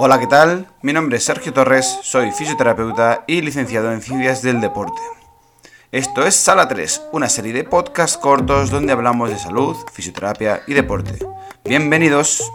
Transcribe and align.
Hola, 0.00 0.20
¿qué 0.20 0.28
tal? 0.28 0.68
Mi 0.80 0.92
nombre 0.92 1.16
es 1.16 1.24
Sergio 1.24 1.52
Torres, 1.52 1.98
soy 2.04 2.30
fisioterapeuta 2.30 3.24
y 3.26 3.40
licenciado 3.40 3.90
en 3.90 4.00
Ciencias 4.00 4.42
del 4.42 4.60
Deporte. 4.60 5.02
Esto 5.90 6.24
es 6.24 6.36
Sala 6.36 6.68
3, 6.68 7.02
una 7.10 7.28
serie 7.28 7.52
de 7.52 7.64
podcasts 7.64 8.16
cortos 8.16 8.70
donde 8.70 8.92
hablamos 8.92 9.28
de 9.28 9.40
salud, 9.40 9.76
fisioterapia 9.92 10.62
y 10.68 10.74
deporte. 10.74 11.18
Bienvenidos. 11.64 12.48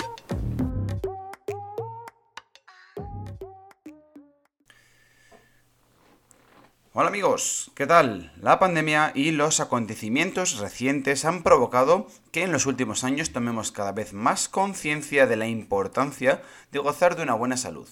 Hola 6.95 7.07
amigos, 7.07 7.71
¿qué 7.73 7.87
tal? 7.87 8.31
La 8.39 8.59
pandemia 8.59 9.13
y 9.15 9.31
los 9.31 9.59
acontecimientos 9.59 10.59
recientes 10.59 11.25
han 11.25 11.41
provocado 11.41 12.05
que 12.31 12.43
en 12.43 12.51
los 12.51 12.67
últimos 12.67 13.03
años 13.03 13.31
tomemos 13.31 13.71
cada 13.71 13.93
vez 13.93 14.13
más 14.13 14.47
conciencia 14.47 15.25
de 15.25 15.35
la 15.35 15.47
importancia 15.47 16.43
de 16.71 16.77
gozar 16.77 17.15
de 17.15 17.23
una 17.23 17.33
buena 17.33 17.57
salud. 17.57 17.89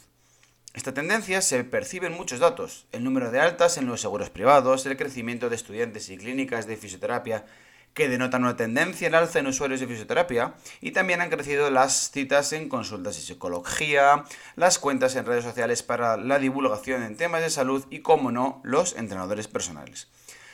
Esta 0.76 0.94
tendencia 0.94 1.42
se 1.42 1.64
percibe 1.64 2.06
en 2.06 2.14
muchos 2.14 2.38
datos, 2.38 2.86
el 2.92 3.04
número 3.04 3.32
de 3.32 3.40
altas 3.40 3.78
en 3.78 3.88
los 3.88 4.02
seguros 4.02 4.30
privados, 4.30 4.86
el 4.86 4.98
crecimiento 4.98 5.50
de 5.50 5.56
estudiantes 5.56 6.08
y 6.09 6.18
clínicas 6.18 6.68
de 6.68 6.78
fisioterapia 6.78 7.45
que 7.94 8.09
denotan 8.09 8.44
una 8.44 8.55
tendencia 8.55 9.08
al 9.08 9.16
alza 9.16 9.40
en 9.40 9.48
usuarios 9.48 9.80
de 9.80 9.88
fisioterapia 9.88 10.54
y 10.80 10.91
también 10.91 11.22
han 11.22 11.30
crecido 11.30 11.70
las 11.70 12.12
citas 12.12 12.54
en 12.54 12.70
consultas 12.70 13.16
de 13.16 13.22
psicología, 13.22 14.23
las 14.55 14.80
cuentas 14.80 15.16
en 15.16 15.26
redes 15.26 15.44
sociales 15.44 15.84
para 15.84 16.17
la 16.17 16.40
divulgación 16.40 17.04
en 17.04 17.17
temas 17.17 17.41
de 17.41 17.50
salud 17.50 17.86
y, 17.90 18.00
como 18.00 18.31
no, 18.31 18.62
los 18.64 18.95
entrenadores 18.95 19.48
personales. 19.48 20.08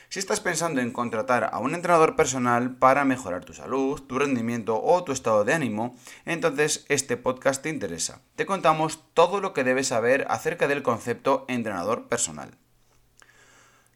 Si 0.09 0.19
estás 0.19 0.39
pensando 0.39 0.79
en 0.79 0.93
contratar 0.93 1.49
a 1.51 1.59
un 1.59 1.75
entrenador 1.75 2.15
personal 2.15 2.77
para 2.77 3.03
mejorar 3.03 3.43
tu 3.43 3.53
salud, 3.53 4.01
tu 4.01 4.17
rendimiento 4.17 4.81
o 4.81 5.03
tu 5.03 5.11
estado 5.11 5.43
de 5.43 5.53
ánimo, 5.53 5.97
entonces 6.25 6.85
este 6.87 7.17
podcast 7.17 7.61
te 7.61 7.69
interesa. 7.69 8.21
Te 8.37 8.45
contamos 8.45 9.03
todo 9.13 9.41
lo 9.41 9.51
que 9.51 9.65
debes 9.65 9.87
saber 9.87 10.25
acerca 10.29 10.69
del 10.69 10.81
concepto 10.81 11.43
entrenador 11.49 12.07
personal. 12.07 12.57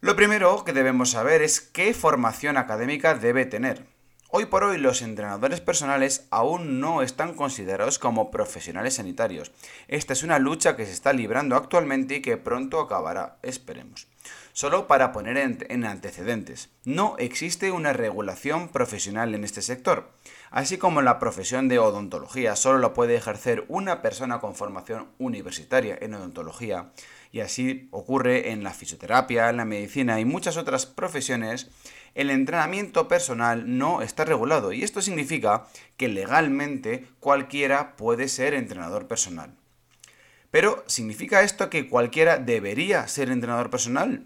Lo 0.03 0.15
primero 0.15 0.63
que 0.63 0.73
debemos 0.73 1.11
saber 1.11 1.43
es 1.43 1.61
qué 1.61 1.93
formación 1.93 2.57
académica 2.57 3.13
debe 3.13 3.45
tener. 3.45 3.85
Hoy 4.31 4.45
por 4.45 4.63
hoy 4.63 4.79
los 4.79 5.03
entrenadores 5.03 5.61
personales 5.61 6.25
aún 6.31 6.79
no 6.79 7.03
están 7.03 7.35
considerados 7.35 7.99
como 7.99 8.31
profesionales 8.31 8.95
sanitarios. 8.95 9.51
Esta 9.87 10.13
es 10.13 10.23
una 10.23 10.39
lucha 10.39 10.75
que 10.75 10.87
se 10.87 10.91
está 10.91 11.13
librando 11.13 11.55
actualmente 11.55 12.15
y 12.15 12.21
que 12.23 12.37
pronto 12.37 12.79
acabará, 12.79 13.37
esperemos. 13.43 14.07
Solo 14.53 14.87
para 14.87 15.11
poner 15.11 15.37
en, 15.37 15.85
antecedentes, 15.85 16.69
no 16.83 17.15
existe 17.19 17.71
una 17.71 17.93
regulación 17.93 18.69
profesional 18.69 19.35
en 19.35 19.43
este 19.43 19.61
sector. 19.61 20.11
Así 20.49 20.77
como 20.77 21.01
la 21.01 21.19
profesión 21.19 21.69
de 21.69 21.77
odontología 21.77 22.55
solo 22.55 22.79
la 22.79 22.93
puede 22.93 23.15
ejercer 23.15 23.65
una 23.69 24.01
persona 24.01 24.39
con 24.39 24.55
formación 24.55 25.09
universitaria 25.19 25.97
en 26.01 26.15
odontología, 26.15 26.91
y 27.31 27.39
así 27.39 27.87
ocurre 27.91 28.51
en 28.51 28.63
la 28.63 28.73
fisioterapia, 28.73 29.49
en 29.49 29.57
la 29.57 29.65
medicina 29.65 30.19
y 30.19 30.25
muchas 30.25 30.57
otras 30.57 30.85
profesiones, 30.85 31.69
el 32.13 32.29
entrenamiento 32.29 33.07
personal 33.07 33.77
no 33.77 34.01
está 34.01 34.25
regulado 34.25 34.73
y 34.73 34.83
esto 34.83 35.01
significa 35.01 35.67
que 35.97 36.09
legalmente 36.09 37.07
cualquiera 37.19 37.95
puede 37.95 38.27
ser 38.27 38.53
entrenador 38.53 39.07
personal. 39.07 39.55
Pero, 40.51 40.83
¿significa 40.87 41.43
esto 41.43 41.69
que 41.69 41.87
cualquiera 41.87 42.37
debería 42.37 43.07
ser 43.07 43.29
entrenador 43.29 43.69
personal? 43.69 44.25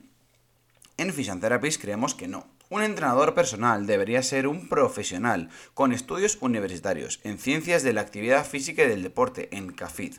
En 0.98 1.14
Physian 1.14 1.40
creemos 1.40 2.16
que 2.16 2.28
no. 2.28 2.55
Un 2.68 2.82
entrenador 2.82 3.36
personal 3.36 3.86
debería 3.86 4.24
ser 4.24 4.48
un 4.48 4.68
profesional 4.68 5.50
con 5.76 5.94
estudios 5.94 6.40
universitarios 6.42 7.20
en 7.24 7.38
ciencias 7.38 7.84
de 7.84 7.94
la 7.94 8.02
actividad 8.02 8.44
física 8.44 8.84
y 8.84 8.88
del 8.88 9.04
deporte, 9.04 9.56
en 9.56 9.72
CAFID. 9.72 10.16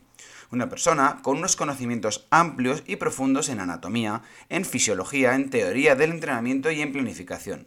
Una 0.53 0.69
persona 0.69 1.19
con 1.23 1.39
unos 1.39 1.57
conocimientos 1.57 2.29
amplios 2.31 2.85
y 2.87 2.97
profundos 2.97 3.49
en 3.49 3.59
anatomía, 3.59 4.23
en 4.49 4.65
fisiología, 4.65 5.35
en 5.35 5.51
teoría 5.51 5.97
del 5.97 6.13
entrenamiento 6.13 6.71
y 6.71 6.83
en 6.83 6.93
planificación. 6.93 7.67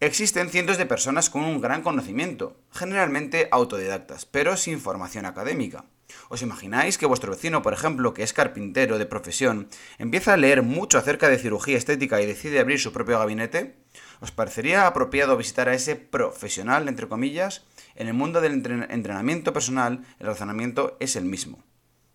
Existen 0.00 0.50
cientos 0.50 0.76
de 0.76 0.84
personas 0.84 1.30
con 1.30 1.42
un 1.42 1.62
gran 1.62 1.80
conocimiento, 1.80 2.56
generalmente 2.72 3.48
autodidactas, 3.52 4.26
pero 4.26 4.58
sin 4.58 4.80
formación 4.80 5.24
académica. 5.24 5.86
¿Os 6.28 6.42
imagináis 6.42 6.98
que 6.98 7.06
vuestro 7.06 7.32
vecino, 7.32 7.62
por 7.62 7.72
ejemplo, 7.72 8.14
que 8.14 8.22
es 8.22 8.32
carpintero 8.32 8.98
de 8.98 9.06
profesión, 9.06 9.68
empieza 9.98 10.34
a 10.34 10.36
leer 10.36 10.62
mucho 10.62 10.98
acerca 10.98 11.28
de 11.28 11.38
cirugía 11.38 11.78
estética 11.78 12.20
y 12.20 12.26
decide 12.26 12.60
abrir 12.60 12.80
su 12.80 12.92
propio 12.92 13.18
gabinete? 13.18 13.76
¿Os 14.20 14.32
parecería 14.32 14.86
apropiado 14.86 15.36
visitar 15.36 15.68
a 15.68 15.74
ese 15.74 15.96
profesional, 15.96 16.88
entre 16.88 17.08
comillas? 17.08 17.64
En 17.94 18.08
el 18.08 18.14
mundo 18.14 18.40
del 18.40 18.52
entrenamiento 18.52 19.52
personal, 19.52 20.04
el 20.18 20.26
razonamiento 20.26 20.96
es 21.00 21.16
el 21.16 21.24
mismo. 21.24 21.62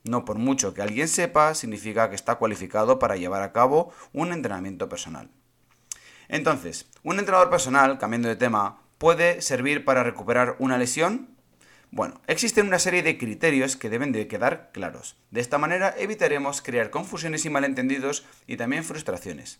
No 0.03 0.25
por 0.25 0.37
mucho 0.37 0.73
que 0.73 0.81
alguien 0.81 1.07
sepa, 1.07 1.53
significa 1.53 2.09
que 2.09 2.15
está 2.15 2.35
cualificado 2.35 2.97
para 2.97 3.17
llevar 3.17 3.43
a 3.43 3.51
cabo 3.51 3.91
un 4.13 4.31
entrenamiento 4.31 4.87
personal. 4.89 5.29
Entonces, 6.29 6.87
un 7.03 7.19
entrenador 7.19 7.49
personal, 7.49 7.97
cambiando 7.97 8.29
de 8.29 8.35
tema, 8.35 8.81
puede 8.97 9.41
servir 9.41 9.85
para 9.85 10.03
recuperar 10.03 10.55
una 10.59 10.77
lesión 10.77 11.36
bueno, 11.91 12.19
existen 12.27 12.67
una 12.67 12.79
serie 12.79 13.01
de 13.01 13.17
criterios 13.17 13.77
que 13.77 13.89
deben 13.89 14.11
de 14.11 14.27
quedar 14.27 14.71
claros. 14.73 15.15
De 15.31 15.39
esta 15.39 15.57
manera 15.57 15.95
evitaremos 15.97 16.61
crear 16.61 16.89
confusiones 16.89 17.45
y 17.45 17.49
malentendidos 17.49 18.25
y 18.45 18.57
también 18.57 18.83
frustraciones. 18.83 19.59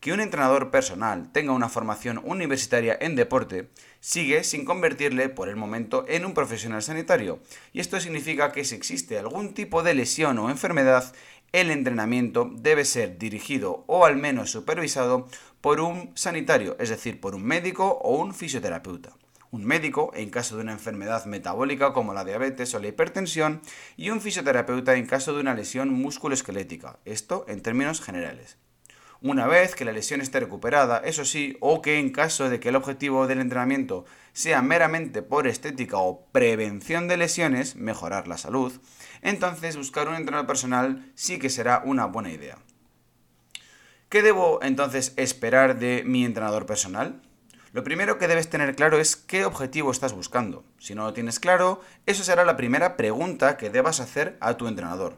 Que 0.00 0.12
un 0.12 0.20
entrenador 0.20 0.70
personal 0.70 1.30
tenga 1.30 1.52
una 1.52 1.68
formación 1.68 2.20
universitaria 2.24 2.98
en 3.00 3.14
deporte 3.14 3.70
sigue 4.00 4.42
sin 4.42 4.64
convertirle 4.64 5.28
por 5.28 5.48
el 5.48 5.56
momento 5.56 6.04
en 6.08 6.24
un 6.24 6.34
profesional 6.34 6.82
sanitario, 6.82 7.38
y 7.72 7.80
esto 7.80 8.00
significa 8.00 8.50
que 8.50 8.64
si 8.64 8.74
existe 8.74 9.18
algún 9.18 9.54
tipo 9.54 9.82
de 9.82 9.94
lesión 9.94 10.38
o 10.38 10.50
enfermedad, 10.50 11.12
el 11.52 11.70
entrenamiento 11.70 12.50
debe 12.52 12.84
ser 12.84 13.18
dirigido 13.18 13.84
o 13.86 14.06
al 14.06 14.16
menos 14.16 14.50
supervisado 14.50 15.28
por 15.60 15.80
un 15.80 16.10
sanitario, 16.14 16.76
es 16.80 16.88
decir, 16.88 17.20
por 17.20 17.34
un 17.34 17.44
médico 17.44 17.98
o 18.02 18.16
un 18.16 18.34
fisioterapeuta 18.34 19.19
un 19.50 19.64
médico 19.64 20.12
en 20.14 20.30
caso 20.30 20.56
de 20.56 20.62
una 20.62 20.72
enfermedad 20.72 21.24
metabólica 21.24 21.92
como 21.92 22.14
la 22.14 22.24
diabetes 22.24 22.74
o 22.74 22.78
la 22.78 22.88
hipertensión 22.88 23.60
y 23.96 24.10
un 24.10 24.20
fisioterapeuta 24.20 24.94
en 24.94 25.06
caso 25.06 25.34
de 25.34 25.40
una 25.40 25.54
lesión 25.54 25.92
musculoesquelética, 25.92 26.98
esto 27.04 27.44
en 27.48 27.60
términos 27.60 28.00
generales. 28.00 28.58
Una 29.22 29.46
vez 29.46 29.74
que 29.74 29.84
la 29.84 29.92
lesión 29.92 30.22
esté 30.22 30.40
recuperada, 30.40 31.02
eso 31.04 31.26
sí, 31.26 31.58
o 31.60 31.82
que 31.82 31.98
en 31.98 32.08
caso 32.08 32.48
de 32.48 32.58
que 32.58 32.70
el 32.70 32.76
objetivo 32.76 33.26
del 33.26 33.40
entrenamiento 33.40 34.06
sea 34.32 34.62
meramente 34.62 35.20
por 35.20 35.46
estética 35.46 35.98
o 35.98 36.24
prevención 36.32 37.06
de 37.06 37.18
lesiones, 37.18 37.76
mejorar 37.76 38.28
la 38.28 38.38
salud, 38.38 38.72
entonces 39.20 39.76
buscar 39.76 40.08
un 40.08 40.14
entrenador 40.14 40.46
personal 40.46 41.12
sí 41.14 41.38
que 41.38 41.50
será 41.50 41.82
una 41.84 42.06
buena 42.06 42.32
idea. 42.32 42.56
¿Qué 44.08 44.22
debo 44.22 44.58
entonces 44.62 45.12
esperar 45.16 45.78
de 45.78 46.02
mi 46.06 46.24
entrenador 46.24 46.64
personal? 46.64 47.20
Lo 47.72 47.84
primero 47.84 48.18
que 48.18 48.26
debes 48.26 48.50
tener 48.50 48.74
claro 48.74 48.98
es 48.98 49.14
qué 49.14 49.44
objetivo 49.44 49.92
estás 49.92 50.12
buscando. 50.12 50.64
Si 50.80 50.96
no 50.96 51.04
lo 51.04 51.12
tienes 51.12 51.38
claro, 51.38 51.80
eso 52.04 52.24
será 52.24 52.44
la 52.44 52.56
primera 52.56 52.96
pregunta 52.96 53.56
que 53.56 53.70
debas 53.70 54.00
hacer 54.00 54.36
a 54.40 54.56
tu 54.56 54.66
entrenador. 54.66 55.14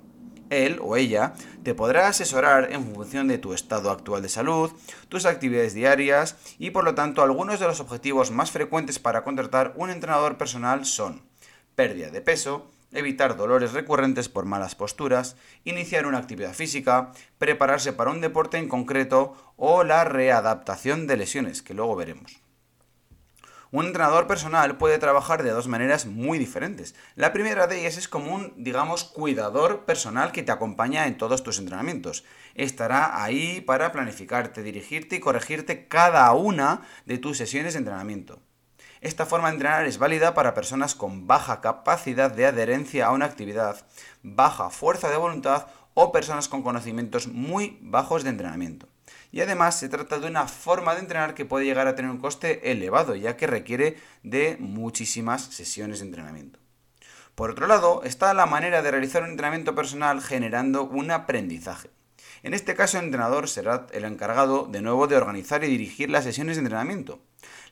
Él 0.50 0.78
o 0.82 0.96
ella 0.96 1.32
te 1.62 1.74
podrá 1.74 2.08
asesorar 2.08 2.70
en 2.72 2.94
función 2.94 3.26
de 3.26 3.38
tu 3.38 3.54
estado 3.54 3.90
actual 3.90 4.20
de 4.20 4.28
salud, 4.28 4.70
tus 5.08 5.24
actividades 5.24 5.72
diarias 5.72 6.36
y 6.58 6.72
por 6.72 6.84
lo 6.84 6.94
tanto 6.94 7.22
algunos 7.22 7.58
de 7.58 7.66
los 7.66 7.80
objetivos 7.80 8.30
más 8.30 8.50
frecuentes 8.50 8.98
para 8.98 9.24
contratar 9.24 9.72
un 9.76 9.88
entrenador 9.88 10.36
personal 10.36 10.84
son 10.84 11.22
pérdida 11.74 12.10
de 12.10 12.20
peso, 12.20 12.70
evitar 12.92 13.38
dolores 13.38 13.72
recurrentes 13.72 14.28
por 14.28 14.44
malas 14.44 14.74
posturas, 14.74 15.36
iniciar 15.64 16.04
una 16.04 16.18
actividad 16.18 16.52
física, 16.52 17.12
prepararse 17.38 17.94
para 17.94 18.10
un 18.10 18.20
deporte 18.20 18.58
en 18.58 18.68
concreto 18.68 19.54
o 19.56 19.84
la 19.84 20.04
readaptación 20.04 21.06
de 21.06 21.16
lesiones, 21.16 21.62
que 21.62 21.72
luego 21.72 21.96
veremos. 21.96 22.41
Un 23.72 23.86
entrenador 23.86 24.26
personal 24.26 24.76
puede 24.76 24.98
trabajar 24.98 25.42
de 25.42 25.48
dos 25.48 25.66
maneras 25.66 26.04
muy 26.04 26.38
diferentes. 26.38 26.94
La 27.16 27.32
primera 27.32 27.66
de 27.66 27.80
ellas 27.80 27.96
es 27.96 28.06
como 28.06 28.34
un, 28.34 28.52
digamos, 28.62 29.02
cuidador 29.02 29.86
personal 29.86 30.30
que 30.30 30.42
te 30.42 30.52
acompaña 30.52 31.06
en 31.06 31.16
todos 31.16 31.42
tus 31.42 31.58
entrenamientos. 31.58 32.22
Estará 32.54 33.24
ahí 33.24 33.62
para 33.62 33.90
planificarte, 33.90 34.62
dirigirte 34.62 35.16
y 35.16 35.20
corregirte 35.20 35.88
cada 35.88 36.30
una 36.32 36.82
de 37.06 37.16
tus 37.16 37.38
sesiones 37.38 37.72
de 37.72 37.78
entrenamiento. 37.78 38.40
Esta 39.00 39.24
forma 39.24 39.48
de 39.48 39.54
entrenar 39.54 39.86
es 39.86 39.96
válida 39.96 40.34
para 40.34 40.52
personas 40.52 40.94
con 40.94 41.26
baja 41.26 41.62
capacidad 41.62 42.30
de 42.30 42.44
adherencia 42.44 43.06
a 43.06 43.12
una 43.12 43.24
actividad, 43.24 43.86
baja 44.22 44.68
fuerza 44.68 45.08
de 45.08 45.16
voluntad 45.16 45.68
o 45.94 46.12
personas 46.12 46.46
con 46.46 46.62
conocimientos 46.62 47.26
muy 47.26 47.78
bajos 47.80 48.22
de 48.22 48.28
entrenamiento 48.28 48.91
y 49.32 49.40
además 49.40 49.78
se 49.78 49.88
trata 49.88 50.20
de 50.20 50.28
una 50.28 50.46
forma 50.46 50.94
de 50.94 51.00
entrenar 51.00 51.34
que 51.34 51.46
puede 51.46 51.64
llegar 51.64 51.88
a 51.88 51.96
tener 51.96 52.10
un 52.10 52.18
coste 52.18 52.70
elevado, 52.70 53.16
ya 53.16 53.36
que 53.36 53.46
requiere 53.46 53.96
de 54.22 54.56
muchísimas 54.60 55.42
sesiones 55.42 55.98
de 55.98 56.06
entrenamiento. 56.06 56.60
Por 57.34 57.50
otro 57.50 57.66
lado, 57.66 58.02
está 58.04 58.34
la 58.34 58.44
manera 58.44 58.82
de 58.82 58.90
realizar 58.90 59.22
un 59.22 59.30
entrenamiento 59.30 59.74
personal 59.74 60.20
generando 60.20 60.84
un 60.84 61.10
aprendizaje. 61.10 61.88
En 62.42 62.52
este 62.52 62.74
caso, 62.74 62.98
el 62.98 63.06
entrenador 63.06 63.48
será 63.48 63.86
el 63.92 64.04
encargado 64.04 64.66
de 64.70 64.82
nuevo 64.82 65.06
de 65.06 65.16
organizar 65.16 65.64
y 65.64 65.68
dirigir 65.68 66.10
las 66.10 66.24
sesiones 66.24 66.56
de 66.56 66.62
entrenamiento. 66.62 67.22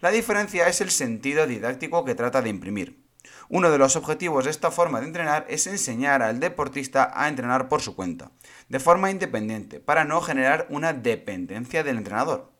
La 0.00 0.10
diferencia 0.10 0.66
es 0.66 0.80
el 0.80 0.90
sentido 0.90 1.46
didáctico 1.46 2.06
que 2.06 2.14
trata 2.14 2.40
de 2.40 2.48
imprimir. 2.48 2.99
Uno 3.48 3.70
de 3.70 3.78
los 3.78 3.96
objetivos 3.96 4.44
de 4.44 4.50
esta 4.50 4.70
forma 4.70 5.00
de 5.00 5.06
entrenar 5.06 5.46
es 5.48 5.66
enseñar 5.66 6.22
al 6.22 6.40
deportista 6.40 7.10
a 7.14 7.28
entrenar 7.28 7.68
por 7.68 7.82
su 7.82 7.96
cuenta, 7.96 8.30
de 8.68 8.80
forma 8.80 9.10
independiente, 9.10 9.80
para 9.80 10.04
no 10.04 10.20
generar 10.20 10.66
una 10.70 10.92
dependencia 10.92 11.82
del 11.82 11.98
entrenador. 11.98 12.50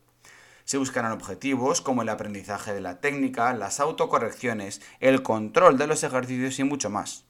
Se 0.64 0.78
buscarán 0.78 1.12
objetivos 1.12 1.80
como 1.80 2.02
el 2.02 2.08
aprendizaje 2.08 2.72
de 2.72 2.80
la 2.80 3.00
técnica, 3.00 3.52
las 3.54 3.80
autocorrecciones, 3.80 4.80
el 5.00 5.22
control 5.22 5.78
de 5.78 5.86
los 5.86 6.04
ejercicios 6.04 6.58
y 6.58 6.64
mucho 6.64 6.90
más. 6.90 7.24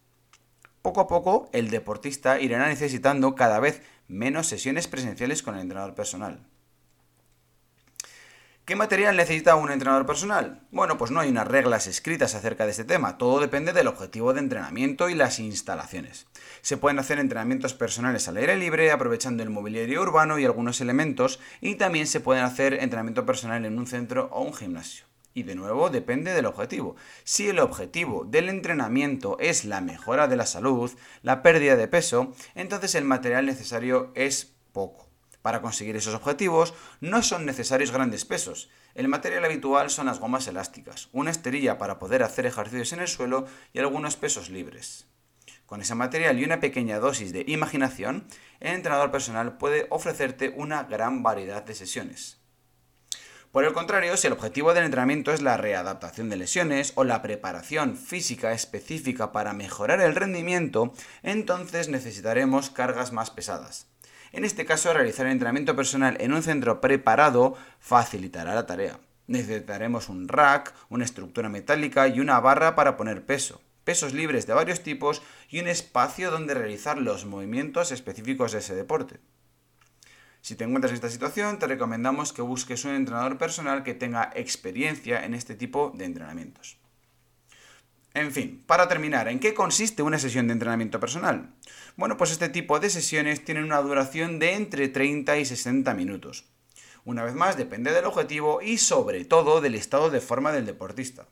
Poco 0.83 1.00
a 1.00 1.06
poco, 1.06 1.49
el 1.53 1.71
deportista 1.71 2.41
irá 2.41 2.67
necesitando 2.67 3.35
cada 3.35 3.61
vez 3.61 3.83
menos 4.09 4.47
sesiones 4.47 4.88
presenciales 4.88 5.43
con 5.43 5.55
el 5.55 5.61
entrenador 5.61 5.94
personal. 5.94 6.47
¿Qué 8.71 8.77
material 8.77 9.17
necesita 9.17 9.57
un 9.57 9.73
entrenador 9.73 10.07
personal? 10.07 10.61
Bueno, 10.71 10.97
pues 10.97 11.11
no 11.11 11.19
hay 11.19 11.29
unas 11.29 11.49
reglas 11.49 11.89
escritas 11.89 12.37
acerca 12.37 12.67
de 12.67 12.71
este 12.71 12.85
tema, 12.85 13.19
todo 13.19 13.41
depende 13.41 13.73
del 13.73 13.89
objetivo 13.89 14.33
de 14.33 14.39
entrenamiento 14.39 15.09
y 15.09 15.17
las 15.17 15.41
instalaciones. 15.41 16.29
Se 16.63 16.77
pueden 16.77 17.01
hacer 17.01 17.19
entrenamientos 17.19 17.75
personales 17.75 18.29
al 18.29 18.37
aire 18.37 18.57
libre, 18.57 18.93
aprovechando 18.93 19.43
el 19.43 19.51
mobiliario 19.51 20.03
urbano 20.03 20.39
y 20.39 20.45
algunos 20.45 20.81
elementos, 20.81 21.41
y 21.61 21.75
también 21.75 22.07
se 22.07 22.21
pueden 22.21 22.45
hacer 22.45 22.75
entrenamiento 22.75 23.27
personal 23.27 23.65
en 23.65 23.77
un 23.77 23.89
centro 23.89 24.29
o 24.31 24.43
un 24.43 24.55
gimnasio. 24.55 25.05
Y 25.35 25.43
de 25.43 25.57
nuevo 25.57 25.91
depende 25.91 26.33
del 26.33 26.47
objetivo. 26.47 26.95
Si 27.25 27.49
el 27.49 27.59
objetivo 27.59 28.25
del 28.25 28.49
entrenamiento 28.49 29.37
es 29.41 29.65
la 29.65 29.81
mejora 29.81 30.29
de 30.29 30.37
la 30.37 30.47
salud, 30.47 30.93
la 31.23 31.43
pérdida 31.43 31.75
de 31.75 31.89
peso, 31.89 32.33
entonces 32.55 32.95
el 32.95 33.05
material 33.05 33.47
necesario 33.47 34.13
es 34.15 34.55
poco. 34.73 35.10
Para 35.43 35.63
conseguir 35.63 35.97
esos 35.97 36.15
objetivos 36.15 36.75
no 37.01 37.23
son 37.23 37.47
necesarios 37.47 37.93
grandes 37.93 38.25
pesos. 38.25 38.71
El 38.95 39.09
material 39.09 39.45
habitual 39.45 39.91
son 39.91 40.07
las 40.07 40.21
gomas 40.21 40.47
elásticas, 40.49 41.09
una 41.13 41.31
esterilla 41.31 41.79
para 41.79 41.99
poder 41.99 42.23
hacer 42.23 42.47
ejercicios 42.47 42.93
en 42.93 43.01
el 43.01 43.09
suelo 43.09 43.47
y 43.73 43.79
algunos 43.79 44.17
pesos 44.17 44.51
libres. 44.51 45.07
Con 45.67 45.81
ese 45.81 45.95
material 45.95 46.39
y 46.39 46.45
una 46.45 46.61
pequeña 46.61 46.99
dosis 46.99 47.33
de 47.33 47.45
imaginación, 47.47 48.27
el 48.59 48.75
entrenador 48.75 49.11
personal 49.11 49.57
puede 49.57 49.87
ofrecerte 49.91 50.53
una 50.57 50.83
gran 50.83 51.23
variedad 51.23 51.63
de 51.63 51.75
sesiones. 51.75 52.41
Por 53.53 53.65
el 53.65 53.73
contrario, 53.73 54.17
si 54.17 54.29
el 54.29 54.33
objetivo 54.33 54.75
del 54.75 54.85
entrenamiento 54.85 55.33
es 55.33 55.43
la 55.43 55.57
readaptación 55.57 56.29
de 56.29 56.37
lesiones 56.37 56.93
o 56.95 57.03
la 57.03 57.21
preparación 57.21 57.97
física 57.97 58.53
específica 58.53 59.33
para 59.33 59.53
mejorar 59.53 60.01
el 60.01 60.15
rendimiento, 60.15 60.93
entonces 61.25 61.89
necesitaremos 61.89 62.71
cargas 62.71 63.13
más 63.13 63.31
pesadas. 63.31 63.90
En 64.32 64.44
este 64.44 64.65
caso, 64.65 64.93
realizar 64.93 65.27
entrenamiento 65.27 65.75
personal 65.75 66.17
en 66.21 66.32
un 66.32 66.43
centro 66.43 66.81
preparado 66.81 67.56
facilitará 67.81 68.55
la 68.55 68.67
tarea. 68.67 69.00
Necesitaremos 69.27 70.09
un 70.09 70.29
rack, 70.29 70.75
una 70.88 71.05
estructura 71.05 71.49
metálica 71.49 72.09
y 72.09 72.21
una 72.21 72.38
barra 72.41 72.75
para 72.75 72.97
poner 72.97 73.25
peso, 73.25 73.61
pesos 73.85 74.15
libres 74.15 74.47
de 74.47 74.55
varios 74.55 74.82
tipos 74.82 75.23
y 75.49 75.61
un 75.61 75.69
espacio 75.69 76.31
donde 76.31 76.55
realizar 76.55 76.99
los 76.99 77.27
movimientos 77.27 77.93
específicos 77.93 78.53
de 78.53 78.59
ese 78.59 78.75
deporte. 78.75 79.21
Si 80.43 80.55
te 80.55 80.65
encuentras 80.65 80.93
en 80.93 80.97
esta 80.97 81.11
situación, 81.11 81.59
te 81.59 81.67
recomendamos 81.67 82.33
que 82.33 82.43
busques 82.43 82.85
un 82.85 82.94
entrenador 82.94 83.37
personal 83.37 83.83
que 83.83 83.94
tenga 83.94 84.31
experiencia 84.35 85.25
en 85.25 85.35
este 85.35 85.55
tipo 85.55 85.93
de 85.94 86.06
entrenamientos. 86.06 86.80
En 88.12 88.33
fin, 88.33 88.65
para 88.67 88.89
terminar, 88.89 89.29
¿en 89.29 89.39
qué 89.39 89.55
consiste 89.55 90.03
una 90.03 90.19
sesión 90.19 90.49
de 90.49 90.55
entrenamiento 90.55 90.99
personal? 90.99 91.55
Bueno, 91.97 92.17
pues 92.17 92.33
este 92.33 92.49
tipo 92.49 92.81
de 92.81 92.91
sesiones 92.91 93.45
tienen 93.45 93.65
una 93.65 93.81
duración 93.81 94.41
de 94.41 94.55
entre 94.55 94.89
30 94.89 95.39
y 95.39 95.45
60 95.45 95.95
minutos. 95.95 96.45
Una 97.05 97.23
vez 97.23 97.35
más, 97.35 97.57
depende 97.57 97.93
del 97.93 98.07
objetivo 98.07 98.62
y 98.62 98.79
sobre 98.79 99.25
todo 99.25 99.61
del 99.61 99.77
estado 99.77 100.11
de 100.11 100.21
forma 100.21 100.51
del 100.51 100.67
deportista. 100.67 101.27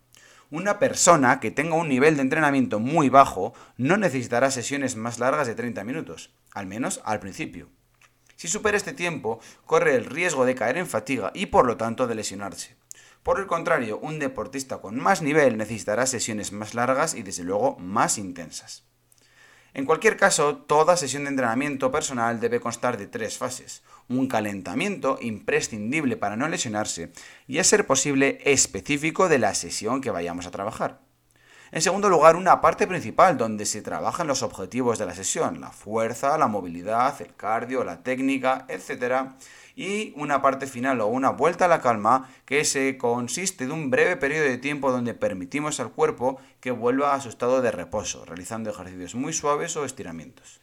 Una 0.50 0.78
persona 0.78 1.40
que 1.40 1.50
tenga 1.50 1.75
un 1.75 1.88
nivel 1.88 2.14
de 2.14 2.22
entrenamiento 2.22 2.78
muy 2.78 3.08
bajo 3.08 3.54
no 3.76 3.96
necesitará 3.96 4.50
sesiones 4.52 4.94
más 4.94 5.19
largas 5.19 5.48
de 5.48 5.56
30 5.56 5.82
minutos, 5.82 6.30
al 6.52 6.66
menos 6.66 7.02
al 7.04 7.19
principio. 7.19 7.69
Si 8.36 8.46
supera 8.46 8.76
este 8.76 8.92
tiempo, 8.92 9.40
corre 9.66 9.96
el 9.96 10.06
riesgo 10.06 10.46
de 10.46 10.54
caer 10.54 10.78
en 10.78 10.86
fatiga 10.86 11.32
y 11.34 11.46
por 11.46 11.66
lo 11.66 11.76
tanto 11.76 12.06
de 12.06 12.14
lesionarse. 12.14 12.77
Por 13.28 13.40
el 13.40 13.46
contrario, 13.46 13.98
un 13.98 14.19
deportista 14.19 14.78
con 14.78 14.98
más 14.98 15.20
nivel 15.20 15.58
necesitará 15.58 16.06
sesiones 16.06 16.50
más 16.50 16.72
largas 16.72 17.12
y 17.12 17.22
desde 17.22 17.44
luego 17.44 17.76
más 17.78 18.16
intensas. 18.16 18.84
En 19.75 19.84
cualquier 19.84 20.16
caso, 20.16 20.56
toda 20.56 20.96
sesión 20.96 21.25
de 21.25 21.28
entrenamiento 21.28 21.92
personal 21.92 22.40
debe 22.40 22.58
constar 22.58 22.96
de 22.96 23.06
tres 23.06 23.36
fases. 23.36 23.82
Un 24.08 24.28
calentamiento 24.28 25.19
imprescindible 25.20 26.16
para 26.16 26.36
no 26.36 26.48
lesionarse 26.48 27.12
y, 27.46 27.58
a 27.58 27.64
ser 27.64 27.86
posible, 27.86 28.38
específico 28.46 29.28
de 29.28 29.38
la 29.38 29.52
sesión 29.52 30.00
que 30.00 30.10
vayamos 30.10 30.46
a 30.46 30.50
trabajar. 30.50 31.02
En 31.70 31.82
segundo 31.82 32.08
lugar, 32.08 32.36
una 32.36 32.62
parte 32.62 32.86
principal 32.86 33.36
donde 33.36 33.66
se 33.66 33.82
trabajan 33.82 34.26
los 34.26 34.42
objetivos 34.42 34.98
de 34.98 35.04
la 35.04 35.14
sesión, 35.14 35.60
la 35.60 35.70
fuerza, 35.70 36.38
la 36.38 36.46
movilidad, 36.46 37.20
el 37.20 37.34
cardio, 37.34 37.84
la 37.84 38.02
técnica, 38.02 38.64
etc. 38.68 39.32
Y 39.76 40.14
una 40.16 40.40
parte 40.40 40.66
final 40.66 41.02
o 41.02 41.08
una 41.08 41.30
vuelta 41.30 41.66
a 41.66 41.68
la 41.68 41.82
calma 41.82 42.30
que 42.46 42.64
se 42.64 42.96
consiste 42.96 43.66
de 43.66 43.72
un 43.72 43.90
breve 43.90 44.16
periodo 44.16 44.44
de 44.44 44.56
tiempo 44.56 44.90
donde 44.90 45.12
permitimos 45.12 45.78
al 45.78 45.92
cuerpo 45.92 46.40
que 46.60 46.70
vuelva 46.70 47.12
a 47.12 47.20
su 47.20 47.28
estado 47.28 47.60
de 47.60 47.70
reposo, 47.70 48.24
realizando 48.24 48.70
ejercicios 48.70 49.14
muy 49.14 49.34
suaves 49.34 49.76
o 49.76 49.84
estiramientos. 49.84 50.60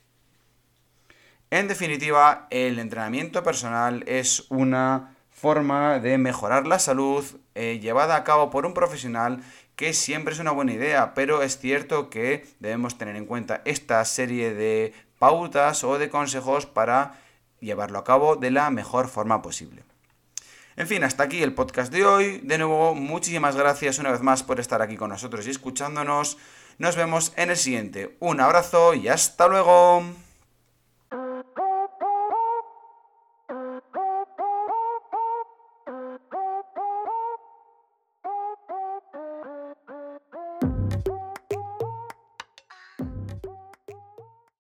En 1.52 1.68
definitiva, 1.68 2.48
el 2.50 2.80
entrenamiento 2.80 3.44
personal 3.44 4.04
es 4.08 4.48
una 4.50 5.16
forma 5.30 6.00
de 6.00 6.18
mejorar 6.18 6.66
la 6.66 6.80
salud 6.80 7.24
eh, 7.54 7.80
llevada 7.80 8.16
a 8.16 8.24
cabo 8.24 8.50
por 8.50 8.66
un 8.66 8.74
profesional 8.74 9.44
que 9.76 9.94
siempre 9.94 10.34
es 10.34 10.40
una 10.40 10.52
buena 10.52 10.74
idea, 10.74 11.14
pero 11.14 11.42
es 11.42 11.58
cierto 11.58 12.10
que 12.10 12.48
debemos 12.60 12.98
tener 12.98 13.16
en 13.16 13.26
cuenta 13.26 13.62
esta 13.66 14.04
serie 14.06 14.54
de 14.54 14.94
pautas 15.20 15.84
o 15.84 15.98
de 15.98 16.10
consejos 16.10 16.66
para 16.66 17.20
llevarlo 17.60 18.00
a 18.00 18.04
cabo 18.04 18.36
de 18.36 18.52
la 18.52 18.70
mejor 18.70 19.08
forma 19.08 19.42
posible. 19.42 19.84
En 20.78 20.88
fin, 20.88 21.04
hasta 21.04 21.24
aquí 21.24 21.42
el 21.42 21.54
podcast 21.54 21.92
de 21.92 22.06
hoy. 22.06 22.42
De 22.44 22.58
nuevo, 22.58 22.96
muchísimas 22.96 23.56
gracias 23.56 23.98
una 23.98 24.12
vez 24.12 24.22
más 24.22 24.44
por 24.44 24.60
estar 24.60 24.82
aquí 24.82 24.98
con 24.98 25.10
nosotros 25.10 25.48
y 25.48 25.52
escuchándonos. 25.52 26.38
Nos 26.78 26.98
vemos 26.98 27.32
en 27.38 27.50
el 27.50 27.58
siguiente. 27.58 28.18
Un 28.20 28.42
abrazo 28.42 28.94
y 28.94 29.08
hasta 29.08 29.48
luego. 29.48 30.25